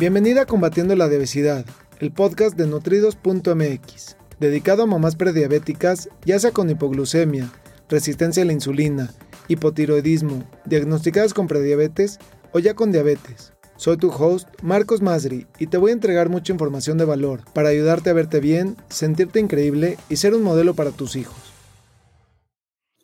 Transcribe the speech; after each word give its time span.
Bienvenida 0.00 0.40
a 0.40 0.46
Combatiendo 0.46 0.96
la 0.96 1.04
Obesidad, 1.04 1.66
el 1.98 2.10
podcast 2.10 2.56
de 2.56 2.66
nutridos.mx, 2.66 4.16
dedicado 4.38 4.82
a 4.82 4.86
mamás 4.86 5.14
prediabéticas, 5.14 6.08
ya 6.24 6.38
sea 6.38 6.52
con 6.52 6.70
hipoglucemia, 6.70 7.52
resistencia 7.90 8.42
a 8.42 8.46
la 8.46 8.54
insulina, 8.54 9.12
hipotiroidismo, 9.48 10.48
diagnosticadas 10.64 11.34
con 11.34 11.48
prediabetes 11.48 12.18
o 12.52 12.60
ya 12.60 12.72
con 12.72 12.92
diabetes. 12.92 13.52
Soy 13.76 13.98
tu 13.98 14.08
host, 14.08 14.48
Marcos 14.62 15.02
Masri, 15.02 15.46
y 15.58 15.66
te 15.66 15.76
voy 15.76 15.90
a 15.90 15.92
entregar 15.92 16.30
mucha 16.30 16.54
información 16.54 16.96
de 16.96 17.04
valor 17.04 17.42
para 17.52 17.68
ayudarte 17.68 18.08
a 18.08 18.14
verte 18.14 18.40
bien, 18.40 18.78
sentirte 18.88 19.38
increíble 19.38 19.98
y 20.08 20.16
ser 20.16 20.34
un 20.34 20.42
modelo 20.42 20.72
para 20.72 20.92
tus 20.92 21.14
hijos. 21.14 21.52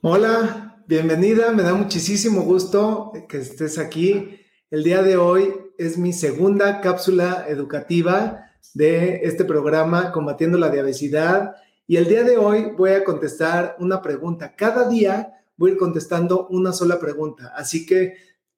Hola, 0.01 0.83
bienvenida, 0.89 1.53
me 1.53 1.63
da 1.63 1.75
muchísimo 1.75 2.41
gusto 2.41 3.13
que 3.29 3.37
estés 3.37 3.77
aquí. 3.77 4.41
El 4.71 4.83
día 4.83 5.03
de 5.03 5.19
hoy 5.19 5.66
es 5.79 5.99
mi 5.99 6.13
segunda 6.13 6.81
cápsula 6.81 7.47
educativa 7.49 8.51
de 8.75 9.21
este 9.25 9.45
programa 9.45 10.13
Combatiendo 10.13 10.59
la 10.59 10.71
Diabesidad 10.71 11.57
y 11.87 11.97
el 11.97 12.09
día 12.09 12.25
de 12.25 12.37
hoy 12.37 12.73
voy 12.77 12.91
a 12.91 13.05
contestar 13.05 13.77
una 13.79 14.03
pregunta. 14.03 14.55
Cada 14.57 14.89
día 14.89 15.35
voy 15.57 15.71
a 15.71 15.73
ir 15.75 15.79
contestando 15.79 16.47
una 16.49 16.73
sola 16.73 16.99
pregunta. 16.99 17.53
Así 17.55 17.87
que, 17.87 18.15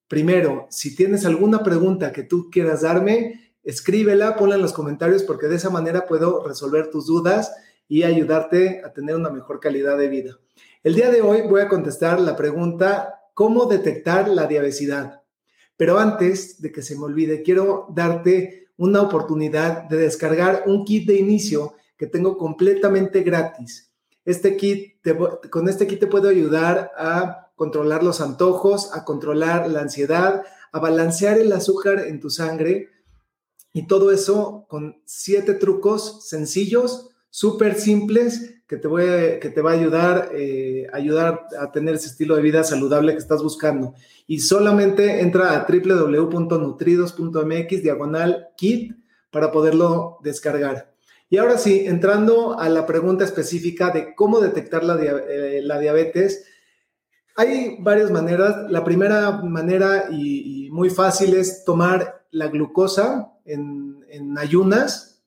primero, 0.07 0.67
si 0.71 0.95
tienes 0.95 1.27
alguna 1.27 1.63
pregunta 1.63 2.13
que 2.13 2.23
tú 2.23 2.51
quieras 2.51 2.83
darme, 2.83 3.53
escríbela, 3.63 4.37
ponla 4.37 4.55
en 4.55 4.63
los 4.63 4.73
comentarios 4.73 5.23
porque 5.23 5.49
de 5.49 5.57
esa 5.57 5.71
manera 5.71 6.07
puedo 6.07 6.47
resolver 6.47 6.91
tus 6.91 7.07
dudas 7.07 7.53
y 7.89 8.03
ayudarte 8.03 8.83
a 8.85 8.93
tener 8.93 9.17
una 9.17 9.31
mejor 9.31 9.61
calidad 9.61 9.99
de 9.99 10.09
vida. 10.09 10.39
El 10.83 10.95
día 10.95 11.11
de 11.11 11.21
hoy 11.21 11.43
voy 11.43 11.61
a 11.61 11.69
contestar 11.69 12.21
la 12.21 12.37
pregunta, 12.37 13.23
¿cómo 13.35 13.67
detectar 13.67 14.29
la 14.29 14.47
diabesidad? 14.47 15.18
Pero 15.79 15.99
antes 16.01 16.61
de 16.61 16.73
que 16.73 16.83
se 16.83 16.97
me 16.97 17.05
olvide, 17.05 17.43
quiero 17.43 17.87
darte 17.95 18.69
una 18.77 19.01
oportunidad 19.01 19.85
de 19.85 19.97
descargar 19.97 20.65
un 20.67 20.85
kit 20.85 21.07
de 21.07 21.17
inicio 21.17 21.75
que 21.97 22.09
tengo 22.09 22.37
completamente 22.37 23.23
gratis. 23.23 23.91
Este 24.25 24.57
kit, 24.57 24.97
con 25.51 25.69
este 25.69 25.87
kit 25.87 26.01
te 26.01 26.07
puedo 26.09 26.29
ayudar 26.29 26.91
a 26.99 27.53
controlar 27.55 28.03
los 28.03 28.21
antojos, 28.21 28.93
a 28.93 29.05
controlar 29.05 29.71
la 29.71 29.81
ansiedad, 29.81 30.43
a 30.73 30.81
balancear 30.81 31.39
el 31.39 31.53
azúcar 31.53 32.01
en 32.01 32.19
tu 32.19 32.29
sangre 32.29 32.91
y 33.73 33.87
todo 33.87 34.11
eso 34.11 34.67
con 34.69 35.01
siete 35.05 35.55
trucos 35.55 36.29
sencillos, 36.29 37.11
súper 37.31 37.79
simples 37.79 38.58
que 38.69 38.77
te, 38.77 38.87
va 39.63 39.71
a 39.71 39.75
ayudar, 39.75 40.31
eh, 40.35 40.87
ayudar 40.93 41.47
a 41.59 41.73
tener 41.73 41.95
ese 41.95 42.09
estilo 42.09 42.37
de 42.37 42.43
vida 42.43 42.63
saludable 42.63 43.13
que 43.13 43.19
estás 43.19 43.43
buscando. 43.43 43.95
Y 44.27 44.41
solamente 44.41 45.23
entra 45.23 45.57
a 45.57 45.67
www.nutridos.mx 45.67 47.83
diagonal 47.83 48.49
kit 48.59 48.95
para 49.31 49.53
poderlo 49.53 50.19
descargar. 50.23 50.93
Y 51.31 51.39
ahora 51.39 51.57
sí, 51.57 51.85
entrando 51.87 52.61
a 52.61 52.69
la 52.69 52.85
pregunta 52.85 53.25
específica 53.25 53.89
de 53.91 54.15
cómo 54.15 54.39
detectar 54.39 54.85
la, 54.85 54.99
eh, 55.01 55.63
diabetes, 55.81 56.45
hay 57.37 57.79
varias 57.81 58.11
maneras. 58.11 58.71
La 58.71 58.85
primera 58.85 59.31
manera 59.43 60.09
y, 60.11 60.69
muy 60.73 60.91
fácil 60.91 61.33
es 61.33 61.65
tomar 61.65 62.27
la 62.31 62.49
glucosa 62.49 63.33
en 63.47 64.05
ayunas. 64.37 65.23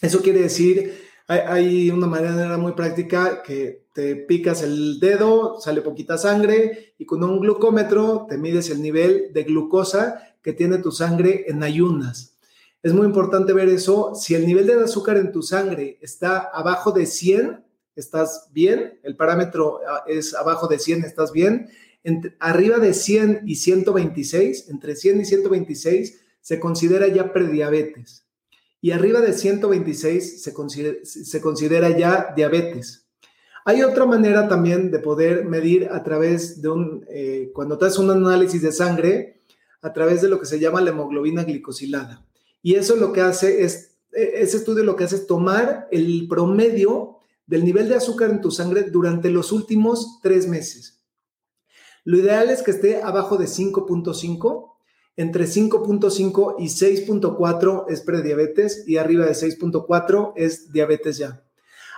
Eso 0.00 0.22
quiere 0.22 0.42
decir 0.42 1.02
hay, 1.26 1.90
una 1.90 2.06
manera 2.06 2.58
muy 2.58 2.72
práctica 2.72 3.42
que 3.42 3.86
te 3.94 4.16
picas 4.16 4.62
el 4.62 5.00
dedo, 5.00 5.58
sale 5.60 5.80
poquita 5.80 6.18
sangre 6.18 6.94
y 6.98 7.06
con 7.06 7.24
un 7.24 7.40
glucómetro 7.40 8.26
te 8.28 8.36
mides 8.36 8.68
el 8.70 8.82
nivel 8.82 9.32
de 9.32 9.44
glucosa 9.44 10.34
que 10.42 10.52
tiene 10.52 10.78
tu 10.78 10.92
sangre 10.92 11.44
en 11.48 11.62
ayunas. 11.62 12.36
Es 12.82 12.92
muy 12.92 13.06
importante 13.06 13.54
ver 13.54 13.70
eso. 13.70 14.14
Si 14.14 14.34
el 14.34 14.46
nivel 14.46 14.66
de 14.66 14.74
azúcar 14.74 15.16
en 15.16 15.32
tu 15.32 15.42
sangre 15.42 15.98
está 16.02 16.38
abajo 16.38 16.92
de 16.92 17.06
100, 17.06 17.64
estás 17.96 18.50
bien. 18.52 19.00
El 19.02 19.16
parámetro 19.16 19.80
ah, 19.88 20.04
es 20.06 20.34
abajo 20.34 20.68
de 20.68 20.78
100, 20.78 21.04
estás 21.04 21.32
bien. 21.32 21.70
arriba 22.40 22.78
de 22.78 22.92
100 22.92 23.44
y 23.46 23.54
126, 23.54 24.68
entre 24.68 24.94
100 24.94 25.20
y 25.22 25.24
126, 25.24 26.20
se 26.42 26.60
considera 26.60 27.08
ya 27.08 27.32
prediabetes 27.32 28.23
y 28.84 28.90
arriba 28.90 29.22
de 29.22 29.32
126 29.32 30.42
se 30.42 30.52
considera, 30.52 30.98
se 31.04 31.40
considera 31.40 31.96
ya 31.96 32.34
diabetes. 32.36 33.08
Hay 33.64 33.82
otra 33.82 34.04
manera 34.04 34.46
también 34.46 34.90
de 34.90 34.98
poder 34.98 35.46
medir 35.46 35.88
a 35.90 36.02
través 36.02 36.60
de 36.60 36.68
un, 36.68 37.06
eh, 37.08 37.50
cuando 37.54 37.78
te 37.78 37.86
haces 37.86 37.98
un 37.98 38.10
análisis 38.10 38.60
de 38.60 38.72
sangre, 38.72 39.40
a 39.80 39.90
través 39.94 40.20
de 40.20 40.28
lo 40.28 40.38
que 40.38 40.44
se 40.44 40.60
llama 40.60 40.82
la 40.82 40.90
hemoglobina 40.90 41.44
glicosilada. 41.44 42.26
Y 42.60 42.74
eso 42.74 42.94
lo 42.96 43.10
que 43.10 43.22
hace 43.22 43.64
es, 43.64 43.96
e, 44.12 44.42
ese 44.42 44.58
estudio 44.58 44.84
lo 44.84 44.96
que 44.96 45.04
hace 45.04 45.16
es 45.16 45.26
tomar 45.26 45.88
el 45.90 46.26
promedio 46.28 47.20
del 47.46 47.64
nivel 47.64 47.88
de 47.88 47.94
azúcar 47.94 48.28
en 48.28 48.42
tu 48.42 48.50
sangre 48.50 48.82
durante 48.82 49.30
los 49.30 49.50
últimos 49.50 50.20
tres 50.22 50.46
meses. 50.46 51.00
Lo 52.04 52.18
ideal 52.18 52.50
es 52.50 52.62
que 52.62 52.72
esté 52.72 53.02
abajo 53.02 53.38
de 53.38 53.46
5.5 53.46 54.73
entre 55.16 55.44
5.5 55.44 56.56
y 56.58 56.66
6.4 56.66 57.86
es 57.88 58.00
prediabetes 58.00 58.84
y 58.86 58.96
arriba 58.96 59.26
de 59.26 59.32
6.4 59.32 60.32
es 60.36 60.72
diabetes 60.72 61.18
ya. 61.18 61.44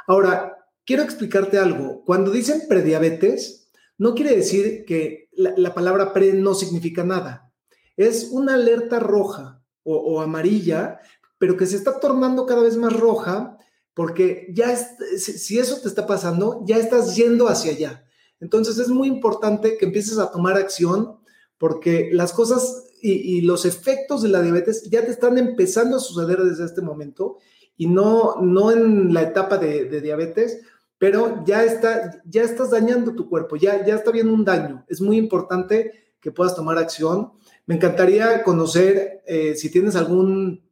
Ahora, 0.07 0.57
quiero 0.85 1.03
explicarte 1.03 1.59
algo. 1.59 2.03
Cuando 2.05 2.31
dicen 2.31 2.63
prediabetes, 2.69 3.71
no 3.99 4.15
quiere 4.15 4.37
decir 4.37 4.85
que 4.85 5.29
la, 5.33 5.75
palabra 5.75 6.13
pre 6.13 6.33
no 6.35 6.55
significa 6.55 7.05
nada. 7.05 7.53
Es 7.97 8.29
una 8.31 8.55
alerta 8.55 8.99
roja 8.99 9.63
o, 9.83 10.21
amarilla, 10.21 11.01
pero 11.39 11.57
que 11.57 11.67
se 11.67 11.77
está 11.77 12.01
tornando 12.01 12.45
cada 12.45 12.63
vez 12.63 12.77
más 12.77 12.93
roja 12.93 13.57
porque 13.95 14.49
ya 14.53 14.77
si 14.77 15.59
eso 15.59 15.81
te 15.81 15.89
está 15.89 16.07
pasando, 16.07 16.63
ya 16.67 16.77
estás 16.77 17.17
yendo 17.17 17.49
hacia 17.49 17.73
allá. 17.73 18.05
Entonces 18.41 18.79
es 18.79 18.89
muy 18.89 19.09
importante 19.09 19.79
que 19.79 19.87
empieces 19.87 20.19
a 20.19 20.31
tomar 20.31 20.57
acción 20.57 21.19
porque 21.57 22.11
las 22.13 22.33
cosas 22.33 22.86
y, 23.03 23.41
los 23.43 23.65
efectos 23.65 24.23
de 24.23 24.29
la 24.29 24.43
diabetes 24.43 24.89
ya 24.91 25.05
te 25.05 25.11
están 25.11 25.39
empezando 25.39 25.97
a 25.97 26.01
suceder 26.01 26.39
desde 26.39 26.65
este 26.65 26.83
momento 26.83 27.39
y 27.77 27.87
no, 27.87 28.41
no 28.41 28.73
en 28.73 29.13
la 29.13 29.23
etapa 29.23 29.59
de, 29.59 30.01
diabetes, 30.01 30.61
pero 30.99 31.45
ya, 31.45 31.65
está, 31.65 32.23
ya 32.25 32.43
estás 32.43 32.71
dañando 32.71 33.15
tu 33.15 33.29
cuerpo, 33.29 33.57
ya, 33.57 33.85
ya 33.85 33.97
está 33.97 34.11
viendo 34.11 34.33
un 34.33 34.45
daño. 34.45 34.85
Es 34.89 35.01
muy 35.01 35.19
importante 35.19 35.93
que 36.21 36.33
puedas 36.33 36.57
tomar 36.57 36.79
acción. 36.79 37.33
Me 37.67 37.75
encantaría 37.75 38.43
conocer 38.43 39.23
eh, 39.27 39.55
si 39.57 39.71
tienes 39.71 39.95
algún, 39.95 40.65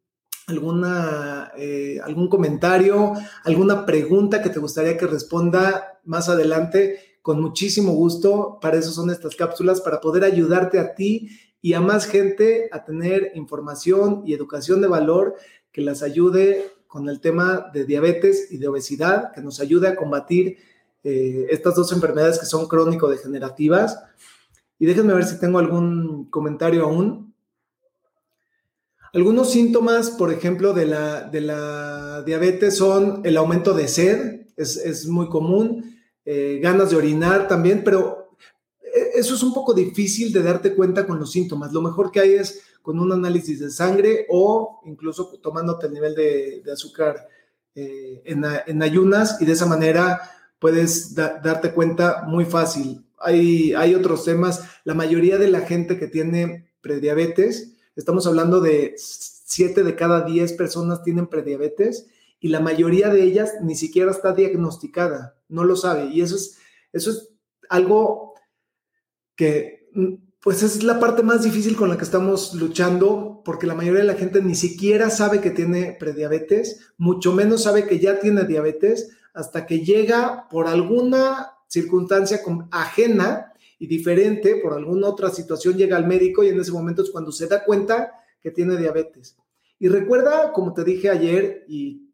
alguna, 0.47 1.53
eh, 1.57 2.01
algún 2.03 2.29
comentario, 2.29 3.13
alguna 3.45 3.85
pregunta 3.85 4.43
que 4.43 4.51
te 4.51 4.61
gustaría 4.61 4.97
que 4.97 5.07
responda 5.07 6.01
más 6.05 6.29
adelante. 6.29 7.19
Con 7.21 7.41
muchísimo 7.41 7.93
gusto, 7.93 8.59
para 8.61 8.79
eso 8.79 8.93
son 8.93 9.11
estas 9.11 9.37
cápsulas, 9.37 9.81
para 9.81 10.01
poder 10.01 10.25
ayudarte 10.25 10.79
a 10.79 10.95
ti 10.95 11.29
y 11.65 11.73
a 11.73 11.81
más 11.81 12.05
gente 12.05 12.69
a 12.73 12.85
tener 12.85 13.33
información 13.37 14.23
y 14.27 14.35
educación 14.35 14.83
de 14.83 14.87
valor 14.87 15.37
que 15.73 15.81
las 15.81 16.03
ayude 16.03 16.71
con 16.87 17.09
el 17.09 17.21
tema 17.23 17.71
de 17.73 17.87
diabetes 17.87 18.53
y 18.53 18.59
de 18.59 18.69
obesidad, 18.69 19.33
que 19.33 19.41
nos 19.41 19.61
ayude 19.61 19.89
a 19.89 19.97
combatir 19.97 20.59
eh, 21.05 21.47
estas 21.49 21.75
dos 21.75 21.91
enfermedades 21.93 22.39
que 22.39 22.45
son 22.45 22.69
crónico-degenerativas. 22.69 23.99
Y 24.79 24.85
déjenme 24.85 25.15
ver 25.15 25.25
si 25.25 25.41
tengo 25.41 25.59
algún 25.59 26.27
comentario 26.27 26.85
aún. 26.85 27.33
Algunos 29.15 29.51
síntomas, 29.51 30.11
por 30.11 30.31
ejemplo, 30.31 30.75
de 30.75 30.85
la, 30.85 31.23
de 31.23 31.41
la 31.41 32.23
diabetes 32.27 32.77
son 32.77 33.23
el 33.25 33.39
aumento 33.39 33.73
de 33.73 33.89
sed, 33.89 34.49
es, 34.59 35.07
muy 35.07 35.31
común, 35.31 35.97
eh, 36.27 36.61
ganas 36.63 36.91
de 36.91 36.97
orinar 36.97 37.49
también, 37.49 37.85
pero 37.85 38.24
eso 39.15 39.35
es 39.35 39.43
un 39.43 39.55
poco 39.55 39.73
difícil 39.73 40.33
de 40.33 40.43
darte 40.43 40.75
cuenta 40.75 41.07
con 41.07 41.19
los 41.19 41.33
síntomas. 41.33 41.73
Lo 41.73 41.81
mejor 41.81 42.11
que 42.11 42.21
hay 42.21 42.35
es 42.35 42.63
con 42.83 42.99
un 42.99 43.13
análisis 43.13 43.61
de 43.61 43.71
sangre 43.71 44.27
o 44.29 44.81
incluso 44.85 45.39
tomándote 45.43 45.87
el 45.87 45.95
nivel 45.95 46.15
de, 46.15 46.63
azúcar 46.73 47.29
eh, 47.75 48.23
en, 48.27 48.83
ayunas 48.83 49.41
y 49.41 49.47
de 49.47 49.53
esa 49.53 49.67
manera 49.67 50.21
puedes 50.59 51.15
darte 51.15 51.73
cuenta 51.73 52.25
muy 52.27 52.45
fácil. 52.45 53.07
Hay, 53.19 53.73
hay 53.75 53.95
otros 53.95 54.25
temas. 54.25 54.63
La 54.85 54.95
mayoría 54.95 55.39
de 55.39 55.49
la 55.49 55.63
gente 55.63 55.99
que 55.99 56.09
tiene 56.09 56.71
prediabetes, 56.81 57.75
estamos 57.97 58.27
hablando 58.27 58.61
de 58.61 58.95
7 58.97 59.83
de 59.83 59.95
cada 59.95 60.23
10 60.23 60.53
personas 60.55 61.03
tienen 61.03 61.27
prediabetes 61.27 62.07
y 62.41 62.49
la 62.49 62.61
mayoría 62.61 63.09
de 63.09 63.23
ellas 63.23 63.55
ni 63.63 63.75
siquiera 63.75 64.11
está 64.11 64.35
diagnosticada, 64.35 65.37
no 65.49 65.65
lo 65.65 65.77
sabe. 65.77 66.11
Y 66.13 66.21
eso 66.21 66.37
es, 66.37 66.59
eso 66.93 67.11
es 67.11 67.31
algo 67.71 68.34
que 69.37 69.89
mm, 69.95 70.15
pues 70.45 70.63
es 70.63 70.83
la 70.83 71.01
parte 71.01 71.23
más 71.23 71.43
difícil 71.43 71.75
con 71.75 71.89
la 71.89 71.97
que 71.97 72.05
estamos 72.05 72.53
luchando, 72.53 73.41
porque 73.47 73.67
la 73.67 73.75
mayoría 73.75 74.03
de 74.03 74.07
la 74.07 74.15
gente 74.15 74.43
ni 74.43 74.55
siquiera 74.55 75.09
sabe 75.09 75.41
que 75.41 75.51
tiene 75.51 75.97
prediabetes, 75.99 76.81
mucho 76.99 77.33
menos 77.33 77.63
sabe 77.63 77.87
que 77.87 77.99
ya 77.99 78.21
tiene 78.21 78.45
diabetes, 78.45 79.17
hasta 79.33 79.65
que 79.65 79.81
llega 79.81 80.47
por 80.51 80.67
alguna 80.67 81.53
circunstancia 81.67 82.41
ajena 82.71 83.55
y 83.79 83.87
diferente, 83.87 84.57
por 84.63 84.75
alguna 84.75 85.09
otra 85.09 85.31
situación, 85.31 85.79
llega 85.79 85.97
al 85.97 86.07
médico 86.07 86.45
y 86.45 86.49
en 86.49 86.61
ese 86.61 86.73
momento 86.73 87.03
es 87.03 87.11
cuando 87.11 87.33
se 87.33 87.47
da 87.47 87.65
cuenta 87.65 88.13
que 88.43 88.51
tiene 88.51 88.77
diabetes. 88.77 89.39
Y 89.79 89.89
recuerda, 89.89 90.53
como 90.53 90.75
te 90.75 90.85
dije 90.85 91.09
ayer, 91.09 91.65
y 91.69 92.11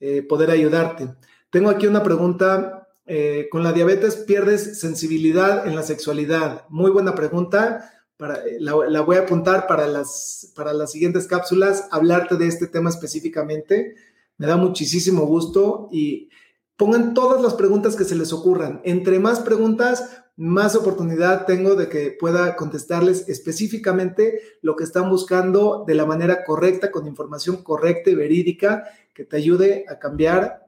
eh, 0.00 0.22
poder 0.22 0.50
ayudarte. 0.50 1.14
Tengo 1.50 1.70
aquí 1.70 1.86
una 1.86 2.02
pregunta 2.02 2.88
eh, 3.06 3.46
con 3.48 3.62
la 3.62 3.72
diabetes 3.72 4.16
pierdes 4.16 4.80
sensibilidad 4.80 5.68
en 5.68 5.76
la 5.76 5.84
sexualidad? 5.84 6.64
Muy 6.68 6.90
buena 6.90 7.14
pregunta. 7.14 7.92
Para, 8.16 8.44
eh, 8.44 8.56
la, 8.58 9.02
voy 9.02 9.18
a 9.18 9.20
apuntar 9.20 9.68
para 9.68 9.86
las, 9.86 10.52
para 10.56 10.72
las 10.72 10.90
siguientes 10.90 11.28
cápsulas, 11.28 11.86
hablarte 11.92 12.36
de 12.36 12.48
este 12.48 12.66
tema 12.66 12.90
específicamente. 12.90 13.94
Me 14.36 14.48
da 14.48 14.56
muchísimo 14.56 15.26
gusto 15.26 15.88
y 15.92 16.28
pongan 16.76 17.14
todas 17.14 17.40
las 17.40 17.54
preguntas 17.54 17.94
que 17.94 18.02
se 18.02 18.16
les 18.16 18.32
ocurran. 18.32 18.80
Entre 18.82 19.20
más 19.20 19.38
preguntas, 19.38 20.21
más 20.36 20.74
oportunidad 20.74 21.44
tengo 21.46 21.74
de 21.74 21.88
que 21.88 22.16
pueda 22.18 22.56
contestarles 22.56 23.28
específicamente 23.28 24.40
lo 24.62 24.76
que 24.76 24.84
están 24.84 25.10
buscando 25.10 25.84
de 25.86 25.94
la 25.94 26.06
manera 26.06 26.44
correcta, 26.44 26.90
con 26.90 27.06
información 27.06 27.62
correcta 27.62 28.10
y 28.10 28.14
verídica 28.14 28.84
que 29.12 29.24
te 29.24 29.36
ayude 29.36 29.84
a 29.88 29.98
cambiar 29.98 30.66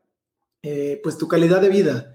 eh, 0.63 1.01
pues 1.03 1.17
tu 1.17 1.29
calidad 1.29 1.61
de 1.61 1.71
vida. 1.71 2.15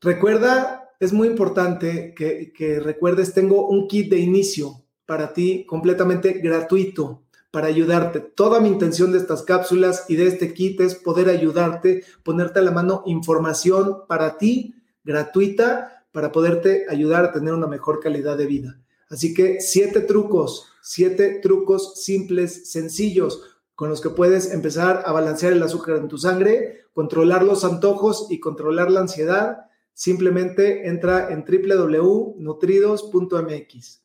Recuerda, 0.00 0.90
es 0.98 1.12
muy 1.12 1.28
importante 1.28 2.14
que, 2.14 2.80
recuerdes, 2.80 3.32
tengo 3.32 3.66
un 3.68 3.88
kit 3.88 4.10
de 4.10 4.18
inicio 4.18 4.82
para 5.06 5.32
ti 5.32 5.64
completamente 5.66 6.34
gratuito 6.34 7.22
para 7.50 7.66
ayudarte. 7.66 8.20
Toda 8.20 8.60
mi 8.60 8.68
intención 8.68 9.12
de 9.12 9.18
estas 9.18 9.42
cápsulas 9.42 10.04
y 10.08 10.16
de 10.16 10.26
este 10.26 10.54
kit 10.54 10.80
es 10.80 10.94
poder 10.94 11.28
ayudarte, 11.28 12.04
ponerte 12.22 12.60
a 12.60 12.62
la 12.62 12.70
mano 12.70 13.02
información 13.06 14.06
para 14.06 14.38
ti 14.38 14.74
gratuita 15.02 15.99
para 16.12 16.32
poderte 16.32 16.86
ayudar 16.88 17.24
a 17.24 17.32
tener 17.32 17.54
una 17.54 17.66
mejor 17.66 18.00
calidad 18.00 18.36
de 18.36 18.46
vida. 18.46 18.80
Así 19.08 19.34
que 19.34 19.60
siete 19.60 20.00
trucos, 20.00 20.68
siete 20.82 21.40
trucos 21.42 22.02
simples, 22.02 22.70
sencillos, 22.70 23.42
con 23.74 23.88
los 23.88 24.00
que 24.00 24.10
puedes 24.10 24.52
empezar 24.52 25.02
a 25.06 25.12
balancear 25.12 25.52
el 25.52 25.62
azúcar 25.62 25.96
en 25.96 26.08
tu 26.08 26.18
sangre, 26.18 26.80
controlar 26.92 27.42
los 27.42 27.64
antojos 27.64 28.26
y 28.30 28.38
controlar 28.38 28.90
la 28.90 29.00
ansiedad 29.00 29.64
simplemente 29.94 30.88
entra 30.88 31.30
en 31.30 31.44
www.nutridos.mx. 31.44 34.02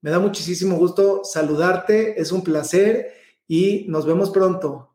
Me 0.00 0.10
da 0.10 0.20
muchísimo 0.20 0.76
gusto 0.76 1.22
saludarte, 1.24 2.20
es 2.20 2.30
un 2.30 2.44
placer 2.44 3.14
y 3.48 3.86
nos 3.88 4.06
vemos 4.06 4.30
pronto. 4.30 4.94